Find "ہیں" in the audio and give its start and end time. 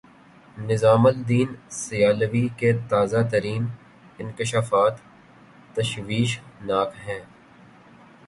7.07-7.21